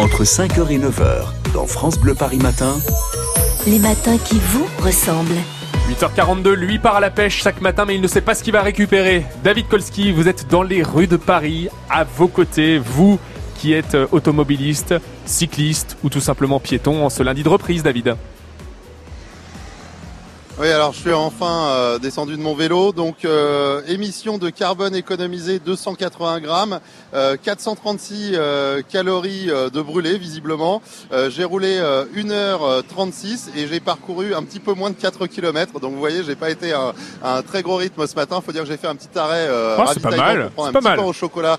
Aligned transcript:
entre 0.00 0.24
5h 0.24 0.70
et 0.70 0.78
9h 0.78 1.52
dans 1.52 1.66
France 1.66 1.98
Bleu 1.98 2.14
Paris 2.14 2.38
Matin. 2.38 2.78
Les 3.66 3.78
matins 3.78 4.16
qui 4.16 4.38
vous 4.38 4.66
ressemblent. 4.82 5.36
8h42, 5.90 6.52
lui 6.52 6.78
part 6.78 6.96
à 6.96 7.00
la 7.00 7.10
pêche 7.10 7.42
chaque 7.42 7.60
matin, 7.60 7.84
mais 7.84 7.96
il 7.96 8.00
ne 8.00 8.08
sait 8.08 8.22
pas 8.22 8.34
ce 8.34 8.42
qu'il 8.42 8.54
va 8.54 8.62
récupérer. 8.62 9.26
David 9.44 9.68
Kolski, 9.68 10.10
vous 10.12 10.26
êtes 10.26 10.48
dans 10.48 10.62
les 10.62 10.82
rues 10.82 11.06
de 11.06 11.18
Paris, 11.18 11.68
à 11.90 12.04
vos 12.04 12.28
côtés, 12.28 12.78
vous 12.78 13.18
qui 13.58 13.74
êtes 13.74 13.94
automobiliste, 14.10 14.94
cycliste 15.26 15.98
ou 16.02 16.08
tout 16.08 16.20
simplement 16.20 16.60
piéton 16.60 17.04
en 17.04 17.10
ce 17.10 17.22
lundi 17.22 17.42
de 17.42 17.50
reprise, 17.50 17.82
David. 17.82 18.16
Oui, 20.60 20.68
alors 20.68 20.92
je 20.92 20.98
suis 20.98 21.12
enfin 21.14 21.68
euh, 21.68 21.98
descendu 21.98 22.36
de 22.36 22.42
mon 22.42 22.54
vélo. 22.54 22.92
Donc 22.92 23.24
euh, 23.24 23.80
émission 23.88 24.36
de 24.36 24.50
carbone 24.50 24.94
économisée 24.94 25.58
280 25.58 26.40
grammes, 26.40 26.80
euh, 27.14 27.38
436 27.42 28.32
euh, 28.34 28.82
calories 28.86 29.46
euh, 29.48 29.70
de 29.70 29.80
brûlé 29.80 30.18
visiblement. 30.18 30.82
j'ai 31.30 31.44
roulé 31.44 31.80
1h36 32.14 33.56
et 33.56 33.68
j'ai 33.68 33.80
parcouru 33.80 34.34
un 34.34 34.42
petit 34.42 34.60
peu 34.60 34.74
moins 34.74 34.90
de 34.90 34.96
4 34.96 35.28
km. 35.28 35.80
Donc 35.80 35.94
vous 35.94 35.98
voyez, 35.98 36.24
j'ai 36.24 36.36
pas 36.36 36.50
été 36.50 36.74
un, 36.74 36.92
un, 37.24 37.40
très 37.40 37.62
gros 37.62 37.76
rythme 37.76 38.06
ce 38.06 38.14
matin. 38.14 38.42
Faut 38.44 38.52
dire 38.52 38.64
que 38.64 38.68
j'ai 38.68 38.76
fait 38.76 38.86
un 38.86 38.96
petit 38.96 39.18
arrêt 39.18 39.48
oh, 39.50 39.82
c'est 39.94 40.02
pas 40.02 40.10
mal. 40.10 40.42
pour 40.42 40.50
prendre 40.50 40.68
un 40.68 40.72
pas 40.72 40.80
petit 40.80 40.88
mal. 40.88 40.98
pain 40.98 41.04
au 41.04 41.14
chocolat 41.14 41.56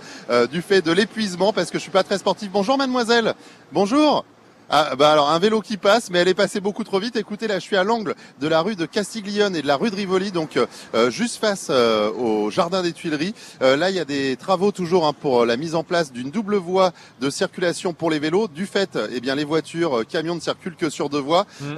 du 0.51 0.61
fait 0.61 0.83
de 0.83 0.91
l'épuisement 0.91 1.53
parce 1.53 1.71
que 1.71 1.79
je 1.79 1.81
suis 1.81 1.91
pas 1.91 2.03
très 2.03 2.20
sportif. 2.20 2.51
Bonjour 2.51 2.77
mademoiselle. 2.77 3.33
Bonjour. 3.71 4.25
Ah, 4.73 4.95
bah 4.95 5.11
alors 5.11 5.30
un 5.30 5.38
vélo 5.38 5.59
qui 5.59 5.75
passe, 5.75 6.09
mais 6.09 6.20
elle 6.20 6.30
est 6.30 6.34
passée 6.34 6.61
beaucoup 6.61 6.85
trop 6.85 6.98
vite. 6.98 7.17
Écoutez, 7.17 7.45
là, 7.45 7.55
je 7.55 7.63
suis 7.63 7.75
à 7.75 7.84
l'angle 7.84 8.16
de 8.39 8.48
la 8.48 8.62
rue 8.62 8.77
de 8.77 8.85
Castiglione 8.85 9.53
et 9.53 9.62
de 9.62 9.67
la 9.67 9.75
rue 9.75 9.91
de 9.91 9.98
Rivoli, 9.98 10.31
donc 10.31 10.55
euh, 10.55 11.12
juste 11.12 11.41
face 11.41 11.67
euh, 11.70 12.09
au 12.09 12.49
jardin 12.52 12.81
des 12.81 12.93
Tuileries. 12.93 13.34
Euh, 13.62 13.76
là, 13.76 13.89
il 13.89 13.98
y 13.98 13.99
a 13.99 14.05
des 14.05 14.38
travaux 14.38 14.71
toujours 14.71 15.05
hein, 15.05 15.12
pour 15.12 15.45
la 15.45 15.57
mise 15.57 15.76
en 15.76 15.84
place 15.84 16.13
d'une 16.13 16.31
double 16.31 16.55
voie 16.55 16.93
de 17.20 17.29
circulation 17.29 17.91
pour 17.91 18.09
les 18.09 18.20
vélos. 18.20 18.48
Du 18.48 18.65
fait, 18.65 18.98
eh 19.12 19.20
bien, 19.20 19.35
les 19.35 19.43
voitures, 19.43 20.07
camions 20.07 20.35
ne 20.35 20.39
circulent 20.39 20.77
que 20.77 20.90
sur 20.90 21.09
deux 21.09 21.20
voies. 21.20 21.45
Mmh. 21.59 21.76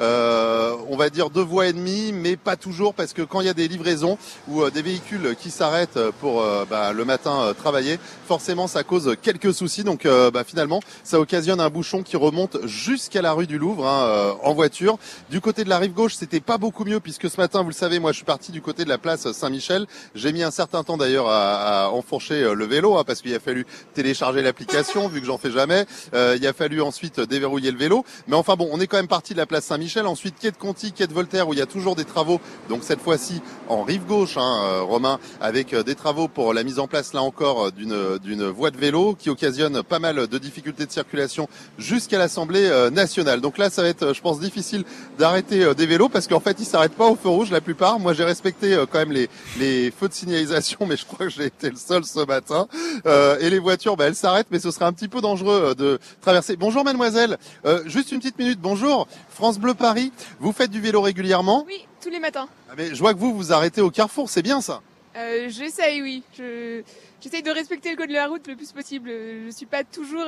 on 0.88 0.96
va 0.96 1.10
dire 1.10 1.32
deux 1.32 1.42
voies 1.42 1.70
et 1.70 1.74
demie, 1.74 2.12
mais 2.14 2.36
pas 2.36 2.58
toujours, 2.58 2.94
parce 2.94 3.14
que 3.14 3.24
quand 3.24 3.42
il 3.42 3.48
y 3.48 3.50
a 3.50 3.56
des 3.56 3.68
livraisons 3.68 4.20
ou 4.48 4.70
des 4.70 4.84
véhicules 4.84 5.36
qui 5.40 5.50
s'arrêtent 5.50 6.00
pour 6.22 6.46
bah, 6.70 6.94
le 6.94 7.06
matin 7.06 7.56
travailler, 7.58 7.98
forcément, 8.28 8.68
ça 8.68 8.84
cause 8.84 9.16
quelques 9.24 9.52
soucis. 9.52 9.84
Donc, 9.84 10.06
bah, 10.06 10.44
finalement, 10.46 10.80
ça 11.04 11.20
occasionne 11.20 11.60
un 11.60 11.72
bouchon 11.72 12.04
qui 12.04 12.18
remonte 12.18 12.58
jusqu'à 12.84 13.22
la 13.22 13.32
rue 13.32 13.48
du 13.48 13.58
Louvre 13.58 13.88
hein, 13.88 14.04
euh, 14.08 14.34
en 14.44 14.54
voiture. 14.54 14.98
Du 15.30 15.40
côté 15.40 15.64
de 15.64 15.70
la 15.70 15.78
rive 15.78 15.94
gauche, 15.94 16.16
c'était 16.16 16.42
pas 16.42 16.58
beaucoup 16.58 16.84
mieux 16.84 17.00
puisque 17.00 17.30
ce 17.30 17.38
matin, 17.38 17.62
vous 17.62 17.70
le 17.70 17.74
savez, 17.74 18.00
moi 18.00 18.12
je 18.12 18.18
suis 18.18 18.26
parti 18.26 18.52
du 18.52 18.62
côté 18.62 18.84
de 18.84 18.90
la 18.90 18.98
place 18.98 19.32
Saint-Michel. 19.32 19.88
J'ai 20.16 20.34
mis 20.34 20.44
un 20.44 20.52
certain 20.52 20.84
temps 20.84 20.98
d'ailleurs 20.98 21.30
à, 21.30 21.86
à, 21.86 21.90
enfourcher 21.90 22.44
euh, 22.44 22.54
le 22.54 22.66
vélo 22.66 22.98
hein, 22.98 23.04
parce 23.06 23.22
qu'il 23.22 23.34
a 23.34 23.40
fallu 23.40 23.66
télécharger 23.94 24.42
l'application 24.42 25.08
vu 25.08 25.22
que 25.22 25.28
j'en 25.28 25.38
fais 25.38 25.52
jamais. 25.52 25.86
Euh, 26.14 26.36
il 26.38 26.46
a 26.46 26.52
fallu 26.52 26.82
ensuite 26.82 27.22
déverrouiller 27.22 27.72
le 27.72 27.78
vélo. 27.78 28.04
Mais 28.28 28.36
enfin 28.36 28.56
bon, 28.56 28.68
on 28.72 28.82
est 28.82 28.88
quand 28.88 28.98
même 28.98 29.08
parti 29.08 29.34
de 29.34 29.38
la 29.38 29.46
place 29.46 29.66
Saint-Michel. 29.66 30.06
Ensuite, 30.06 30.36
quai 30.40 30.52
de 30.52 30.58
Conti, 30.58 30.92
quai 30.92 31.08
de 31.08 31.14
Voltaire 31.14 31.48
où 31.48 31.54
il 31.54 31.60
y 31.60 31.62
a 31.62 31.66
toujours 31.66 31.96
des 31.96 32.06
travaux. 32.06 32.42
Donc 32.68 32.84
cette 32.84 33.00
fois-ci 33.00 33.42
en 33.70 33.84
rive 33.84 34.06
gauche, 34.06 34.36
hein, 34.36 34.60
euh, 34.64 34.82
Romain, 34.82 35.20
avec 35.40 35.74
des 35.74 35.96
travaux 35.96 36.28
pour 36.28 36.54
la 36.54 36.64
mise 36.64 36.80
en 36.80 36.88
place 36.88 37.14
là 37.14 37.22
encore 37.22 37.72
d'une 37.72 38.18
d'une 38.18 38.46
voie 38.48 38.72
de 38.72 38.78
vélo 38.78 39.16
qui 39.18 39.30
occasionne 39.30 39.84
pas 39.84 40.00
mal 40.00 40.28
de 40.28 40.38
difficultés 40.38 40.86
de 40.86 40.92
circulation 40.92 41.48
jusqu'à 41.78 42.18
l'Assemblée 42.18 42.70
nationale. 42.92 43.42
Donc 43.42 43.58
là, 43.58 43.70
ça 43.70 43.82
va 43.82 43.90
être, 43.90 44.14
je 44.14 44.22
pense, 44.22 44.40
difficile 44.40 44.84
d'arrêter 45.18 45.74
des 45.76 45.86
vélos 45.86 46.10
parce 46.10 46.28
qu'en 46.28 46.40
fait, 46.40 46.58
ils 46.60 46.66
s'arrêtent 46.66 46.96
pas 46.96 47.08
au 47.08 47.16
feu 47.16 47.30
rouge 47.30 47.52
la 47.52 47.62
plupart. 47.62 48.00
Moi, 48.00 48.14
j'ai 48.14 48.24
respecté 48.24 48.76
quand 48.92 49.00
même 49.00 49.12
les, 49.12 49.30
les 49.60 49.92
feux 49.92 50.08
de 50.08 50.14
signalisation, 50.14 50.80
mais 50.88 50.98
je 50.98 51.06
crois 51.06 51.28
que 51.28 51.30
j'ai 51.30 51.46
été 51.46 51.70
le 51.70 51.76
seul 51.76 52.04
ce 52.04 52.26
matin. 52.26 52.68
Euh, 53.06 53.38
et 53.40 53.50
les 53.50 53.60
voitures, 53.60 53.96
bah, 53.98 54.06
elles 54.06 54.16
s'arrêtent, 54.16 54.48
mais 54.52 54.60
ce 54.60 54.72
serait 54.72 54.86
un 54.86 54.94
petit 54.94 55.08
peu 55.08 55.22
dangereux 55.22 55.76
de 55.76 56.00
traverser. 56.22 56.56
Bonjour, 56.56 56.84
mademoiselle. 56.84 57.38
Euh, 57.66 57.84
juste 57.86 58.12
une 58.12 58.20
petite 58.20 58.38
minute. 58.38 58.60
Bonjour, 58.60 59.08
France 59.30 59.60
Bleu 59.60 59.74
Paris. 59.74 60.12
Vous 60.40 60.52
faites 60.52 60.72
du 60.72 60.82
vélo 60.82 61.02
régulièrement? 61.02 61.64
Oui, 61.68 61.86
tous 62.02 62.10
les 62.10 62.20
matins. 62.20 62.48
Ah, 62.70 62.74
mais 62.78 62.94
je 62.94 63.00
vois 63.00 63.14
que 63.14 63.20
vous 63.20 63.34
vous 63.34 63.54
arrêtez 63.54 63.82
au 63.82 63.90
carrefour. 63.90 64.30
C'est 64.30 64.42
bien 64.42 64.62
ça? 64.62 64.82
Euh, 65.16 65.48
J'essaye, 65.50 66.02
oui. 66.02 66.24
Je... 66.38 66.82
J'essaye 67.22 67.44
de 67.44 67.52
respecter 67.52 67.92
le 67.92 67.96
code 67.96 68.10
de 68.10 68.14
la 68.14 68.28
route 68.28 68.46
le 68.48 68.56
plus 68.56 68.72
possible. 68.72 69.10
Je 69.10 69.52
suis 69.52 69.66
pas 69.66 69.84
toujours 69.84 70.26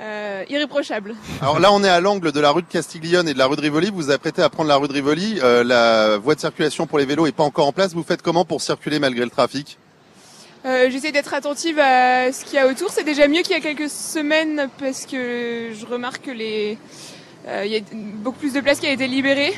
euh, 0.00 0.44
irréprochable. 0.48 1.14
Alors 1.42 1.60
là, 1.60 1.72
on 1.72 1.84
est 1.84 1.88
à 1.88 2.00
l'angle 2.00 2.32
de 2.32 2.40
la 2.40 2.50
rue 2.50 2.62
de 2.62 2.68
Castiglione 2.68 3.28
et 3.28 3.34
de 3.34 3.38
la 3.38 3.46
rue 3.46 3.56
de 3.56 3.60
Rivoli. 3.60 3.90
Vous 3.90 3.96
vous 3.96 4.10
apprêtez 4.10 4.42
à 4.42 4.48
prendre 4.48 4.68
la 4.68 4.76
rue 4.76 4.88
de 4.88 4.92
Rivoli. 4.92 5.38
Euh, 5.42 5.62
la 5.62 6.18
voie 6.18 6.34
de 6.34 6.40
circulation 6.40 6.86
pour 6.86 6.98
les 6.98 7.04
vélos 7.04 7.26
est 7.26 7.32
pas 7.32 7.42
encore 7.44 7.66
en 7.66 7.72
place. 7.72 7.92
Vous 7.92 8.02
faites 8.02 8.22
comment 8.22 8.44
pour 8.44 8.60
circuler 8.60 8.98
malgré 8.98 9.24
le 9.24 9.30
trafic? 9.30 9.78
Euh, 10.64 10.88
J'essaie 10.90 11.12
d'être 11.12 11.34
attentive 11.34 11.78
à 11.78 12.32
ce 12.32 12.44
qu'il 12.44 12.54
y 12.54 12.58
a 12.58 12.66
autour. 12.66 12.90
C'est 12.90 13.04
déjà 13.04 13.28
mieux 13.28 13.42
qu'il 13.42 13.52
y 13.52 13.54
a 13.54 13.60
quelques 13.60 13.90
semaines 13.90 14.68
parce 14.78 15.06
que 15.06 15.70
je 15.78 15.86
remarque 15.86 16.22
que 16.22 16.30
les 16.30 16.78
il 17.64 17.70
y 17.70 17.76
a 17.76 17.80
beaucoup 17.92 18.38
plus 18.38 18.52
de 18.52 18.60
place 18.60 18.80
qui 18.80 18.86
a 18.86 18.92
été 18.92 19.06
libérée. 19.06 19.54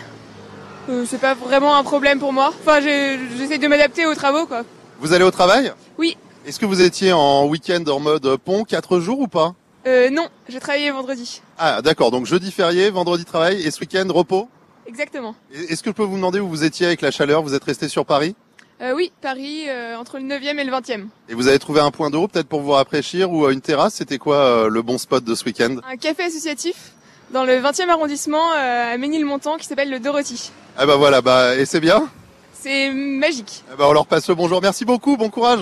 C'est 1.07 1.21
pas 1.21 1.35
vraiment 1.35 1.77
un 1.77 1.83
problème 1.85 2.19
pour 2.19 2.33
moi. 2.33 2.53
Enfin, 2.61 2.81
j'essaie 2.81 3.59
de 3.59 3.69
m'adapter 3.69 4.07
aux 4.07 4.15
travaux, 4.15 4.47
quoi. 4.47 4.63
Vous 5.01 5.13
allez 5.13 5.25
au 5.25 5.31
travail? 5.31 5.73
Oui. 5.99 6.17
Est-ce 6.47 6.59
que 6.59 6.67
vous 6.67 6.81
étiez 6.81 7.13
en 7.13 7.47
week-end 7.47 7.85
en 7.89 8.01
mode 8.01 8.37
pont, 8.37 8.65
quatre 8.65 8.99
jours 8.99 9.21
ou 9.21 9.29
pas? 9.29 9.55
Euh, 9.87 10.11
non, 10.11 10.29
j'ai 10.49 10.61
travaillé 10.61 10.91
vendredi. 10.91 11.43
Ah 11.59 11.83
d'accord, 11.83 12.11
donc 12.11 12.27
jeudi 12.27 12.53
férié, 12.53 12.91
vendredi 12.91 13.25
travail 13.25 13.63
et 13.63 13.71
ce 13.71 13.81
week-end 13.81 14.07
repos 14.11 14.49
Exactement. 14.87 15.35
Est-ce 15.53 15.83
que 15.83 15.91
je 15.91 15.95
peux 15.95 16.03
vous 16.03 16.17
demander 16.17 16.41
où 16.41 16.49
vous 16.49 16.65
étiez 16.65 16.87
avec 16.87 17.01
la 17.03 17.11
chaleur? 17.11 17.43
Vous 17.43 17.55
êtes 17.55 17.65
resté 17.65 17.89
sur 17.89 18.05
Paris? 18.05 18.35
Euh, 18.81 18.93
Oui, 18.95 19.13
Paris, 19.21 19.65
euh, 19.69 19.97
entre 19.97 20.19
le 20.19 20.25
9e 20.25 20.59
et 20.59 20.65
le 20.65 20.73
20e. 20.73 21.07
Et 21.29 21.35
vous 21.35 21.47
avez 21.47 21.59
trouvé 21.61 21.81
un 21.81 21.91
point 21.93 22.11
d'eau 22.11 22.27
peut-être 22.27 22.49
pour 22.49 22.63
vous 22.63 22.73
rafraîchir 22.73 23.31
ou 23.31 23.49
une 23.49 23.61
terrasse? 23.61 23.95
C'était 23.95 24.19
quoi 24.19 24.37
euh, 24.37 24.69
le 24.69 24.83
bon 24.83 24.99
spot 24.99 25.23
de 25.23 25.35
ce 25.37 25.45
week-end? 25.45 25.77
Un 25.89 25.97
café 25.97 26.25
associatif 26.25 26.93
dans 27.33 27.45
le 27.45 27.55
20e 27.61 27.89
arrondissement 27.89 28.53
euh, 28.53 28.95
à 28.95 28.97
Ménilmontant 28.99 29.57
qui 29.57 29.67
s'appelle 29.67 29.91
le 29.91 30.01
Dorothy. 30.01 30.51
Ah 30.77 30.87
bah 30.87 30.97
voilà, 30.97 31.21
bah 31.23 31.55
et 31.57 31.65
c'est 31.65 31.81
bien? 31.81 32.09
C'est 32.53 32.91
magique. 32.91 33.63
Ah 33.71 33.77
bah 33.79 33.87
on 33.89 33.93
leur 33.93 34.07
passe 34.07 34.29
le 34.29 34.35
bonjour. 34.35 34.61
Merci 34.61 34.85
beaucoup, 34.85 35.17
bon 35.17 35.31
courage. 35.31 35.61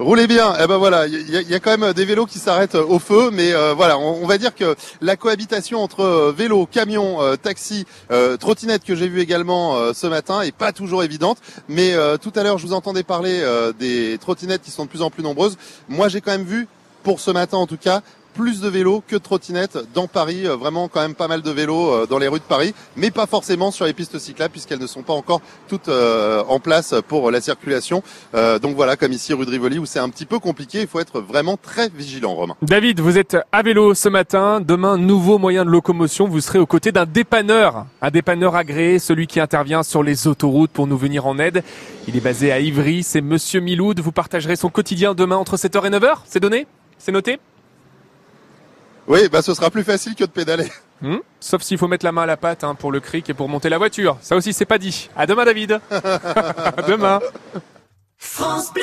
Roulez 0.00 0.26
bien. 0.26 0.54
Eh 0.58 0.66
ben 0.66 0.78
voilà, 0.78 1.06
il 1.06 1.28
y, 1.30 1.54
a 1.54 1.60
quand 1.60 1.76
même 1.76 1.92
des 1.92 2.06
vélos 2.06 2.24
qui 2.24 2.38
s'arrêtent 2.38 2.74
au 2.74 2.98
feu, 2.98 3.28
mais 3.30 3.52
euh, 3.52 3.74
voilà, 3.74 3.98
on, 3.98 4.22
on, 4.22 4.26
va 4.26 4.38
dire 4.38 4.54
que 4.54 4.74
la 5.02 5.14
cohabitation 5.16 5.82
entre 5.82 6.32
vélo, 6.34 6.64
camion, 6.64 7.20
euh, 7.20 7.36
taxi, 7.36 7.84
euh, 8.10 8.38
trottinette 8.38 8.82
que 8.82 8.94
j'ai 8.94 9.08
vu 9.08 9.20
également 9.20 9.92
ce 9.92 10.06
matin 10.06 10.40
est 10.40 10.56
pas 10.56 10.72
toujours 10.72 11.04
évidente. 11.04 11.36
Mais 11.68 11.92
tout 12.22 12.32
à 12.34 12.42
l'heure, 12.42 12.56
je 12.56 12.66
vous 12.66 12.72
entendais 12.72 13.02
parler 13.02 13.44
des 13.78 14.16
trottinettes 14.18 14.62
qui 14.62 14.70
sont 14.70 14.86
de 14.86 14.88
plus 14.88 15.02
en 15.02 15.10
plus 15.10 15.22
nombreuses. 15.22 15.58
Moi, 15.90 16.08
j'ai 16.08 16.22
quand 16.22 16.32
même 16.32 16.44
vu, 16.44 16.66
pour 17.02 17.20
ce 17.20 17.30
matin 17.30 17.58
en 17.58 17.66
tout 17.66 17.76
cas, 17.76 18.00
plus 18.34 18.60
de 18.60 18.68
vélos 18.68 19.02
que 19.06 19.16
de 19.16 19.20
trottinettes 19.20 19.78
dans 19.94 20.06
Paris. 20.06 20.44
Vraiment 20.44 20.88
quand 20.88 21.00
même 21.00 21.14
pas 21.14 21.28
mal 21.28 21.42
de 21.42 21.50
vélos 21.50 22.06
dans 22.06 22.18
les 22.18 22.28
rues 22.28 22.38
de 22.38 22.44
Paris, 22.44 22.74
mais 22.96 23.10
pas 23.10 23.26
forcément 23.26 23.70
sur 23.70 23.84
les 23.84 23.92
pistes 23.92 24.18
cyclables 24.18 24.52
puisqu'elles 24.52 24.78
ne 24.78 24.86
sont 24.86 25.02
pas 25.02 25.12
encore 25.12 25.40
toutes 25.68 25.88
euh, 25.88 26.42
en 26.48 26.60
place 26.60 26.94
pour 27.08 27.30
la 27.30 27.40
circulation. 27.40 28.02
Euh, 28.34 28.58
donc 28.58 28.76
voilà, 28.76 28.96
comme 28.96 29.12
ici 29.12 29.32
rue 29.32 29.46
de 29.46 29.50
Rivoli 29.50 29.78
où 29.78 29.86
c'est 29.86 29.98
un 29.98 30.08
petit 30.08 30.26
peu 30.26 30.38
compliqué, 30.38 30.80
il 30.80 30.86
faut 30.86 31.00
être 31.00 31.20
vraiment 31.20 31.56
très 31.56 31.88
vigilant, 31.88 32.34
Romain. 32.34 32.56
David, 32.62 33.00
vous 33.00 33.18
êtes 33.18 33.36
à 33.52 33.62
vélo 33.62 33.94
ce 33.94 34.08
matin. 34.08 34.60
Demain, 34.60 34.96
nouveau 34.96 35.38
moyen 35.38 35.64
de 35.64 35.70
locomotion. 35.70 36.26
Vous 36.26 36.40
serez 36.40 36.58
aux 36.58 36.66
côtés 36.66 36.92
d'un 36.92 37.06
dépanneur, 37.06 37.86
un 38.02 38.10
dépanneur 38.10 38.56
agréé, 38.56 38.98
celui 38.98 39.26
qui 39.26 39.40
intervient 39.40 39.82
sur 39.82 40.02
les 40.02 40.26
autoroutes 40.26 40.70
pour 40.70 40.86
nous 40.86 40.98
venir 40.98 41.26
en 41.26 41.38
aide. 41.38 41.62
Il 42.08 42.16
est 42.16 42.20
basé 42.20 42.52
à 42.52 42.60
Ivry. 42.60 43.02
C'est 43.02 43.20
Monsieur 43.20 43.60
Miloud. 43.60 44.00
Vous 44.00 44.12
partagerez 44.12 44.56
son 44.56 44.70
quotidien 44.70 45.14
demain 45.14 45.36
entre 45.36 45.56
7h 45.56 45.86
et 45.86 45.90
9h. 45.90 46.18
C'est 46.24 46.40
donné? 46.40 46.66
C'est 46.98 47.12
noté? 47.12 47.38
Oui, 49.06 49.28
bah 49.30 49.42
ce 49.42 49.54
sera 49.54 49.70
plus 49.70 49.84
facile 49.84 50.14
que 50.14 50.24
de 50.24 50.30
pédaler. 50.30 50.68
Mmh. 51.02 51.16
Sauf 51.40 51.62
s'il 51.62 51.78
faut 51.78 51.88
mettre 51.88 52.04
la 52.04 52.12
main 52.12 52.24
à 52.24 52.26
la 52.26 52.36
pâte 52.36 52.62
hein, 52.62 52.74
pour 52.74 52.92
le 52.92 53.00
cric 53.00 53.30
et 53.30 53.32
pour 53.32 53.48
monter 53.48 53.70
la 53.70 53.78
voiture. 53.78 54.18
Ça 54.20 54.36
aussi, 54.36 54.52
c'est 54.52 54.66
pas 54.66 54.76
dit. 54.76 55.08
À 55.16 55.24
demain, 55.24 55.46
David. 55.46 55.80
à 55.90 56.82
demain. 56.86 57.20
France 58.18 58.70
Bleu. 58.74 58.82